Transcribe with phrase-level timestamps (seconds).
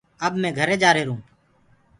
[0.25, 1.23] اب مي گھري جآهيرونٚ